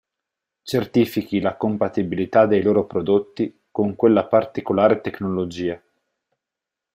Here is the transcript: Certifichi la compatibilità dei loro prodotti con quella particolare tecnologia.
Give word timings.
Certifichi 0.63 1.39
la 1.39 1.55
compatibilità 1.55 2.47
dei 2.47 2.63
loro 2.63 2.87
prodotti 2.87 3.65
con 3.69 3.95
quella 3.95 4.25
particolare 4.25 4.99
tecnologia. 4.99 5.79